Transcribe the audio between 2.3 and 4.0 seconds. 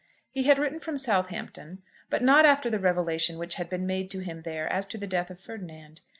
after the revelation which had been